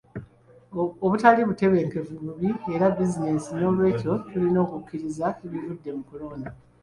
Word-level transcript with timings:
Obutali 1.05 1.41
butebenkevu 1.49 2.13
bubi 2.25 2.49
eri 2.73 2.87
bizinesi, 2.97 3.49
n'olwekyo 3.53 4.11
tulina 4.27 4.59
okukkiriza 4.65 5.27
ebivudde 5.45 5.89
mu 5.97 6.03
kulonda. 6.09 6.49